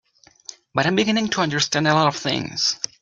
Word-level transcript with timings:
But 0.73 0.87
I'm 0.87 0.95
beginning 0.95 1.27
to 1.27 1.41
understand 1.41 1.87
a 1.87 1.93
lot 1.93 2.07
of 2.07 2.15
things. 2.15 2.79